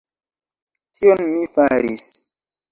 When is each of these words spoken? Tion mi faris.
Tion 1.01 1.23
mi 1.35 1.45
faris. 1.59 2.11